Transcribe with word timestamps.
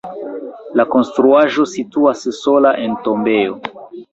La 0.79 0.85
konstruaĵo 0.95 1.65
situas 1.73 2.25
sola 2.41 2.73
en 2.87 2.99
tombejo. 3.09 3.63